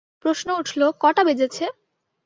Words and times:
–প্রশ্ন 0.15 0.47
উঠল, 0.59 0.81
কটা 1.01 1.21
বেজেছে? 1.27 1.65